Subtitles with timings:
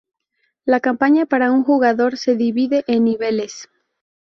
[0.65, 3.69] La campaña para un jugador se divide en niveles.